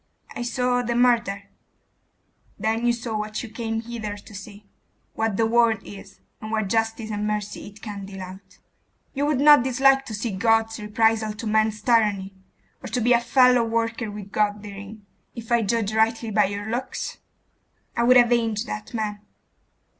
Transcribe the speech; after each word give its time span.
'I 0.35 0.41
saw 0.41 0.81
the 0.81 0.95
murder' 0.95 1.43
'Then 2.59 2.87
you 2.87 2.91
saw 2.91 3.15
what 3.15 3.43
you 3.43 3.49
came 3.49 3.81
hither 3.81 4.17
to 4.17 4.33
see; 4.33 4.65
what 5.13 5.37
the 5.37 5.45
world 5.45 5.77
is, 5.83 6.21
and 6.41 6.49
what 6.49 6.69
justice 6.69 7.11
and 7.11 7.27
mercy 7.27 7.67
it 7.67 7.83
can 7.83 8.07
deal 8.07 8.23
out. 8.23 8.57
You 9.13 9.27
would 9.27 9.39
not 9.39 9.63
dislike 9.63 10.05
to 10.07 10.15
see 10.15 10.31
God's 10.31 10.79
reprisals 10.79 11.35
to 11.35 11.45
man's 11.45 11.79
tyranny?.... 11.83 12.33
Or 12.83 12.87
to 12.87 12.99
be 12.99 13.13
a 13.13 13.19
fellow 13.21 13.63
worker 13.63 14.09
with 14.09 14.31
God 14.31 14.63
therein, 14.63 15.05
if 15.35 15.51
I 15.51 15.61
judge 15.61 15.93
rightly 15.93 16.31
by 16.31 16.45
your 16.45 16.67
looks?' 16.67 17.19
'I 17.95 18.03
would 18.05 18.17
avenge 18.17 18.65
that 18.65 18.95
man. 18.95 19.19